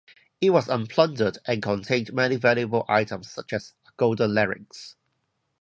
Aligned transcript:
It 0.41 0.49
was 0.49 0.65
unplundered 0.67 1.37
and 1.45 1.61
contained 1.61 2.11
many 2.11 2.35
valuable 2.35 2.85
items, 2.89 3.29
such 3.29 3.53
as 3.53 3.75
a 3.85 3.91
golden 3.97 4.31
larnax. 4.33 4.95